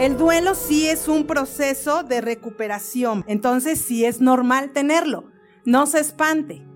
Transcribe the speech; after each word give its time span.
El 0.00 0.16
duelo 0.16 0.54
sí 0.54 0.88
es 0.88 1.08
un 1.08 1.26
proceso 1.26 2.04
de 2.04 2.22
recuperación, 2.22 3.22
entonces 3.26 3.82
sí 3.82 4.06
es 4.06 4.22
normal 4.22 4.70
tenerlo. 4.70 5.24
No 5.66 5.84
se 5.84 6.00
espante. 6.00 6.66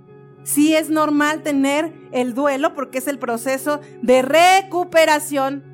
Sí 0.43 0.77
es 0.77 0.91
normal 0.91 1.43
tener 1.43 1.91
el 2.13 2.35
duelo 2.35 2.75
porque 2.75 2.99
es 2.99 3.09
el 3.09 3.19
proceso 3.19 3.81
de 4.03 4.21
recuperación. 4.21 5.65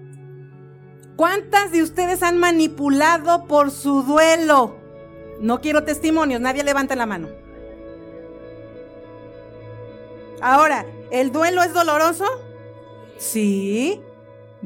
¿Cuántas 1.17 1.73
de 1.73 1.83
ustedes 1.83 2.23
han 2.23 2.39
manipulado 2.39 3.49
por 3.49 3.73
su 3.73 4.05
duelo? 4.05 4.77
No 5.41 5.61
quiero 5.61 5.83
testimonios, 5.83 6.41
nadie 6.41 6.63
levanta 6.63 6.95
la 6.95 7.07
mano. 7.07 7.31
Ahora, 10.41 10.87
¿el 11.11 11.33
duelo 11.33 11.65
es 11.65 11.75
doloroso? 11.75 12.27
Sí. 13.19 14.01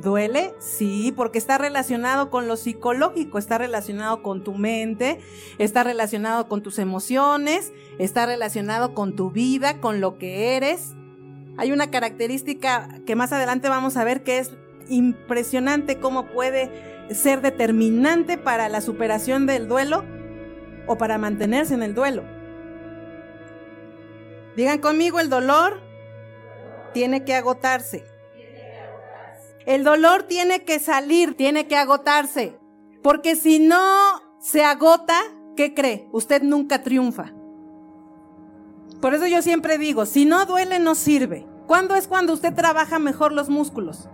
¿Duele? 0.05 0.55
Sí, 0.59 1.12
porque 1.16 1.38
está 1.38 1.59
relacionado 1.59 2.30
con 2.30 2.47
lo 2.47 2.56
psicológico, 2.56 3.38
está 3.38 3.59
relacionado 3.59 4.23
con 4.23 4.45
tu 4.45 4.55
mente, 4.55 5.19
está 5.59 5.83
relacionado 5.83 6.46
con 6.46 6.62
tus 6.62 6.79
emociones, 6.79 7.73
está 7.98 8.27
relacionado 8.27 8.95
con 8.95 9.16
tu 9.16 9.30
vida, 9.30 9.80
con 9.80 10.01
lo 10.01 10.19
que 10.19 10.56
eres. 10.56 10.93
Hay 11.56 11.73
una 11.73 11.91
característica 11.91 13.01
que 13.06 13.16
más 13.16 13.32
adelante 13.32 13.69
vamos 13.69 13.96
a 13.96 14.05
ver 14.05 14.23
que 14.23 14.38
es 14.38 14.52
impresionante 14.88 15.98
cómo 15.98 16.27
puede 16.27 16.71
ser 17.10 17.41
determinante 17.41 18.37
para 18.37 18.68
la 18.68 18.82
superación 18.82 19.46
del 19.46 19.68
duelo 19.68 20.05
o 20.87 20.98
para 20.98 21.16
mantenerse 21.16 21.73
en 21.73 21.82
el 21.82 21.95
duelo. 21.95 22.24
Digan 24.55 24.80
conmigo, 24.80 25.18
el 25.18 25.30
dolor 25.30 25.80
tiene 26.93 27.24
que 27.24 27.34
agotarse. 27.34 28.13
El 29.66 29.82
dolor 29.84 30.24
tiene 30.24 30.64
que 30.64 30.78
salir, 30.78 31.36
tiene 31.36 31.66
que 31.66 31.77
agotarse. 31.77 32.59
Porque 33.02 33.37
si 33.37 33.59
no 33.59 34.21
se 34.40 34.65
agota, 34.65 35.18
¿qué 35.56 35.74
cree? 35.74 36.09
Usted 36.12 36.43
nunca 36.43 36.82
triunfa. 36.82 37.32
Por 39.01 39.15
eso 39.15 39.26
yo 39.26 39.43
siempre 39.43 39.79
digo, 39.79 40.06
si 40.06 40.24
no 40.24 40.46
duele, 40.46 40.79
no 40.79 40.95
sirve. 40.95 41.46
¿Cuándo 41.66 41.95
es 41.95 42.09
cuando 42.09 42.32
usted 42.32 42.54
trabaja 42.54 42.98
mejor 42.98 43.32
los 43.32 43.48
músculos? 43.48 44.09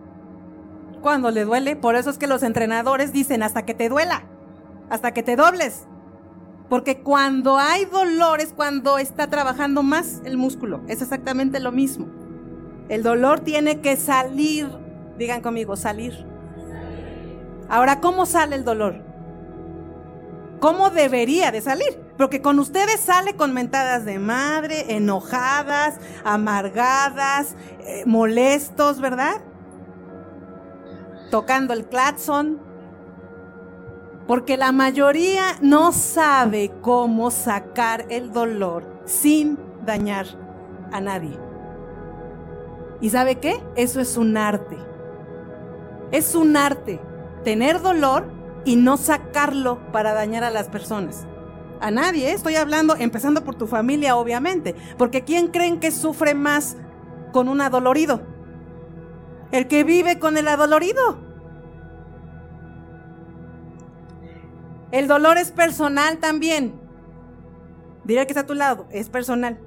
Cuando 1.03 1.31
le 1.31 1.45
duele. 1.45 1.77
Por 1.77 1.97
eso 1.97 2.11
es 2.11 2.19
que 2.19 2.27
los 2.27 2.43
entrenadores 2.43 3.13
dicen 3.13 3.43
hasta 3.43 3.65
que 3.65 3.75
te 3.75 3.89
duela, 3.89 4.25
hasta 4.89 5.13
que 5.13 5.23
te 5.23 5.37
dobles. 5.37 5.87
Porque 6.69 7.03
cuando 7.03 7.59
hay 7.59 7.85
dolor 7.87 8.41
es 8.41 8.53
cuando 8.53 8.99
está 8.99 9.29
trabajando 9.29 9.83
más 9.83 10.21
el 10.25 10.37
músculo. 10.37 10.83
Es 10.87 11.03
exactamente 11.03 11.59
lo 11.59 11.73
mismo. 11.73 12.07
El 12.89 13.03
dolor 13.03 13.41
tiene 13.41 13.81
que 13.81 13.97
salir 13.97 14.69
Digan 15.21 15.43
conmigo, 15.43 15.77
salir. 15.77 16.25
Ahora, 17.69 18.01
¿cómo 18.01 18.25
sale 18.25 18.57
el 18.57 18.65
dolor? 18.65 19.03
¿Cómo 20.61 20.89
debería 20.89 21.53
de 21.53 21.61
salir? 21.61 22.01
Porque 22.17 22.41
con 22.41 22.59
ustedes 22.59 23.01
sale 23.01 23.37
con 23.37 23.53
mentadas 23.53 24.07
de 24.07 24.19
madre, 24.19 24.97
enojadas, 24.97 25.99
amargadas, 26.25 27.55
eh, 27.81 28.05
molestos, 28.07 29.03
¿verdad? 29.03 29.43
Tocando 31.31 31.75
el 31.75 31.85
claxon. 31.85 32.59
Porque 34.27 34.57
la 34.57 34.73
mayoría 34.73 35.59
no 35.61 35.93
sabe 35.93 36.73
cómo 36.81 37.31
sacar 37.31 38.07
el 38.09 38.33
dolor 38.33 39.03
sin 39.05 39.59
dañar 39.85 40.25
a 40.93 41.03
nadie. 41.03 41.39
¿Y 43.03 43.11
sabe 43.11 43.39
qué? 43.39 43.63
Eso 43.77 44.01
es 44.01 44.17
un 44.17 44.39
arte. 44.39 44.90
Es 46.13 46.35
un 46.35 46.57
arte 46.57 47.01
tener 47.45 47.81
dolor 47.81 48.31
y 48.65 48.77
no 48.77 48.97
sacarlo 48.97 49.79
para 49.93 50.13
dañar 50.13 50.45
a 50.45 50.51
las 50.51 50.69
personas. 50.69 51.27
A 51.81 51.91
nadie, 51.91 52.31
¿eh? 52.31 52.33
estoy 52.33 52.57
hablando, 52.57 52.95
empezando 52.97 53.43
por 53.45 53.55
tu 53.55 53.67
familia, 53.67 54.17
obviamente. 54.17 54.75
Porque 54.99 55.25
¿quién 55.25 55.49
creen 55.49 55.81
que 55.81 55.91
sufre 55.91 56.35
más 56.35 56.77
con 57.33 57.49
un 57.49 57.61
adolorido? 57.61 58.21
El 59.51 59.67
que 59.67 59.85
vive 59.85 60.19
con 60.19 60.37
el 60.37 60.49
adolorido. 60.49 61.19
El 64.91 65.07
dolor 65.07 65.39
es 65.39 65.53
personal 65.53 66.19
también. 66.19 66.79
Diré 68.05 68.27
que 68.27 68.33
está 68.33 68.41
a 68.41 68.47
tu 68.47 68.55
lado, 68.55 68.87
es 68.91 69.09
personal. 69.09 69.59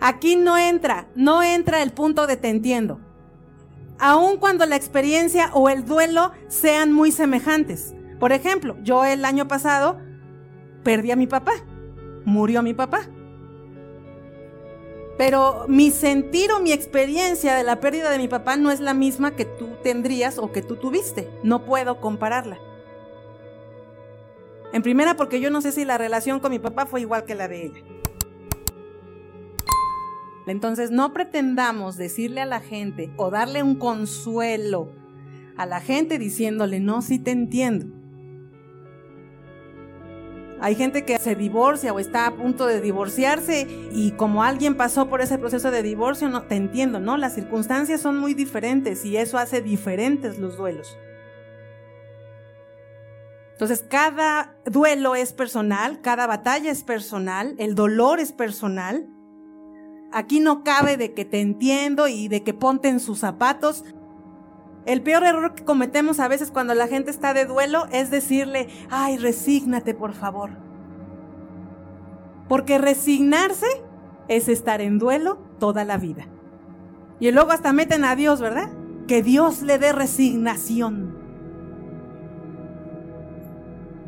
Aquí 0.00 0.36
no 0.36 0.58
entra, 0.58 1.06
no 1.14 1.42
entra 1.42 1.82
el 1.82 1.92
punto 1.92 2.26
de 2.26 2.36
te 2.36 2.48
entiendo 2.48 3.00
aun 3.98 4.38
cuando 4.38 4.66
la 4.66 4.76
experiencia 4.76 5.50
o 5.52 5.68
el 5.68 5.84
duelo 5.84 6.32
sean 6.48 6.92
muy 6.92 7.12
semejantes. 7.12 7.94
Por 8.18 8.32
ejemplo, 8.32 8.76
yo 8.82 9.04
el 9.04 9.24
año 9.24 9.48
pasado 9.48 9.98
perdí 10.82 11.10
a 11.10 11.16
mi 11.16 11.26
papá, 11.26 11.52
murió 12.24 12.62
mi 12.62 12.74
papá. 12.74 13.08
Pero 15.18 15.64
mi 15.66 15.90
sentir 15.90 16.52
o 16.52 16.60
mi 16.60 16.72
experiencia 16.72 17.54
de 17.54 17.64
la 17.64 17.80
pérdida 17.80 18.10
de 18.10 18.18
mi 18.18 18.28
papá 18.28 18.56
no 18.56 18.70
es 18.70 18.80
la 18.80 18.92
misma 18.92 19.34
que 19.34 19.46
tú 19.46 19.68
tendrías 19.82 20.38
o 20.38 20.52
que 20.52 20.62
tú 20.62 20.76
tuviste. 20.76 21.30
No 21.42 21.64
puedo 21.64 22.00
compararla. 22.00 22.58
En 24.72 24.82
primera 24.82 25.16
porque 25.16 25.40
yo 25.40 25.50
no 25.50 25.62
sé 25.62 25.72
si 25.72 25.84
la 25.86 25.96
relación 25.96 26.38
con 26.40 26.50
mi 26.50 26.58
papá 26.58 26.84
fue 26.84 27.00
igual 27.00 27.24
que 27.24 27.34
la 27.34 27.48
de 27.48 27.66
ella. 27.66 27.80
Entonces 30.46 30.90
no 30.90 31.12
pretendamos 31.12 31.96
decirle 31.96 32.40
a 32.40 32.46
la 32.46 32.60
gente 32.60 33.12
o 33.16 33.30
darle 33.30 33.62
un 33.62 33.74
consuelo 33.76 34.92
a 35.56 35.66
la 35.66 35.80
gente 35.80 36.18
diciéndole, 36.18 36.80
no, 36.80 37.02
sí 37.02 37.18
te 37.18 37.32
entiendo. 37.32 37.86
Hay 40.60 40.74
gente 40.74 41.04
que 41.04 41.18
se 41.18 41.34
divorcia 41.34 41.92
o 41.92 41.98
está 41.98 42.26
a 42.26 42.34
punto 42.34 42.66
de 42.66 42.80
divorciarse 42.80 43.66
y 43.92 44.12
como 44.12 44.42
alguien 44.42 44.76
pasó 44.76 45.08
por 45.08 45.20
ese 45.20 45.38
proceso 45.38 45.70
de 45.70 45.82
divorcio, 45.82 46.28
no, 46.28 46.42
te 46.44 46.54
entiendo, 46.54 46.98
¿no? 46.98 47.16
Las 47.16 47.34
circunstancias 47.34 48.00
son 48.00 48.18
muy 48.18 48.32
diferentes 48.32 49.04
y 49.04 49.16
eso 49.18 49.36
hace 49.38 49.60
diferentes 49.60 50.38
los 50.38 50.56
duelos. 50.56 50.96
Entonces, 53.52 53.84
cada 53.88 54.54
duelo 54.66 55.14
es 55.14 55.32
personal, 55.32 56.00
cada 56.02 56.26
batalla 56.26 56.70
es 56.70 56.84
personal, 56.84 57.54
el 57.58 57.74
dolor 57.74 58.20
es 58.20 58.32
personal. 58.32 59.06
Aquí 60.16 60.40
no 60.40 60.64
cabe 60.64 60.96
de 60.96 61.12
que 61.12 61.26
te 61.26 61.42
entiendo 61.42 62.08
y 62.08 62.28
de 62.28 62.42
que 62.42 62.54
ponte 62.54 62.88
en 62.88 63.00
sus 63.00 63.18
zapatos. 63.18 63.84
El 64.86 65.02
peor 65.02 65.24
error 65.24 65.54
que 65.54 65.62
cometemos 65.62 66.20
a 66.20 66.28
veces 66.28 66.50
cuando 66.50 66.74
la 66.74 66.88
gente 66.88 67.10
está 67.10 67.34
de 67.34 67.44
duelo 67.44 67.86
es 67.92 68.10
decirle, 68.10 68.68
ay, 68.88 69.18
resígnate 69.18 69.92
por 69.92 70.14
favor. 70.14 70.52
Porque 72.48 72.78
resignarse 72.78 73.66
es 74.26 74.48
estar 74.48 74.80
en 74.80 74.98
duelo 74.98 75.36
toda 75.58 75.84
la 75.84 75.98
vida. 75.98 76.26
Y 77.20 77.30
luego 77.30 77.50
hasta 77.50 77.74
meten 77.74 78.02
a 78.02 78.16
Dios, 78.16 78.40
¿verdad? 78.40 78.70
Que 79.06 79.22
Dios 79.22 79.60
le 79.60 79.78
dé 79.78 79.92
resignación. 79.92 81.14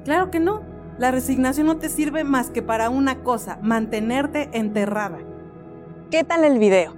Claro 0.06 0.30
que 0.30 0.40
no. 0.40 0.62
La 0.96 1.10
resignación 1.10 1.66
no 1.66 1.76
te 1.76 1.90
sirve 1.90 2.25
más 2.25 2.48
que 2.48 2.62
para 2.62 2.88
una 2.88 3.22
cosa, 3.22 3.58
mantenerte 3.60 4.48
enterrada. 4.54 5.19
¿Qué 6.10 6.24
tal 6.24 6.42
el 6.42 6.58
video? 6.58 6.94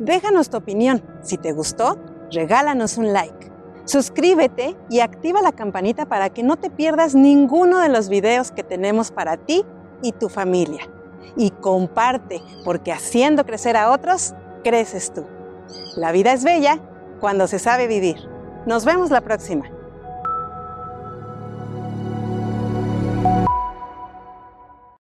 Déjanos 0.00 0.50
tu 0.50 0.56
opinión. 0.56 1.00
Si 1.22 1.38
te 1.38 1.52
gustó, 1.52 1.96
regálanos 2.32 2.98
un 2.98 3.12
like. 3.12 3.52
Suscríbete 3.84 4.76
y 4.90 4.98
activa 4.98 5.40
la 5.42 5.52
campanita 5.52 6.06
para 6.06 6.30
que 6.30 6.42
no 6.42 6.56
te 6.56 6.68
pierdas 6.68 7.14
ninguno 7.14 7.78
de 7.78 7.88
los 7.88 8.08
videos 8.08 8.50
que 8.50 8.64
tenemos 8.64 9.12
para 9.12 9.36
ti 9.36 9.64
y 10.02 10.10
tu 10.10 10.28
familia. 10.28 10.80
Y 11.36 11.52
comparte, 11.52 12.42
porque 12.64 12.90
haciendo 12.90 13.46
crecer 13.46 13.76
a 13.76 13.92
otros, 13.92 14.34
creces 14.64 15.12
tú. 15.12 15.24
La 15.96 16.10
vida 16.10 16.32
es 16.32 16.42
bella 16.42 16.80
cuando 17.20 17.46
se 17.46 17.60
sabe 17.60 17.86
vivir. 17.86 18.16
Nos 18.66 18.84
vemos 18.84 19.10
la 19.12 19.20
próxima. 19.20 19.70